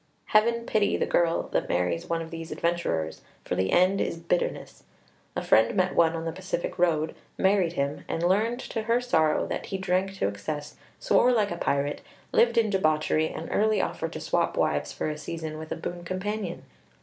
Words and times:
Heaven 0.25 0.65
pity 0.65 0.97
the 0.97 1.05
girl 1.05 1.43
that 1.49 1.69
marries 1.69 2.07
one 2.09 2.23
of 2.23 2.31
these 2.31 2.51
adventurers, 2.51 3.21
for 3.45 3.53
the 3.53 3.71
end 3.71 4.01
is 4.01 4.17
bitterness! 4.17 4.83
A 5.35 5.43
friend 5.43 5.75
met 5.75 5.93
one 5.93 6.15
on 6.15 6.25
the 6.25 6.31
Pacific 6.31 6.79
road, 6.79 7.13
married 7.37 7.73
him, 7.73 8.03
and 8.07 8.23
learned 8.23 8.59
to 8.61 8.81
her 8.81 8.99
sorrow 8.99 9.45
that 9.45 9.67
he 9.67 9.77
drank 9.77 10.15
to 10.15 10.27
excess, 10.27 10.75
swore 10.99 11.31
like 11.31 11.51
a 11.51 11.55
pirate, 11.57 12.01
lived 12.31 12.57
in 12.57 12.71
debauchery, 12.71 13.29
and 13.29 13.47
early 13.51 13.79
offered 13.79 14.13
to 14.13 14.19
swap 14.19 14.57
wives 14.57 14.91
for 14.91 15.07
a 15.07 15.19
season 15.19 15.59
with 15.59 15.71
a 15.71 15.75
boon 15.75 16.03
companion. 16.03 16.63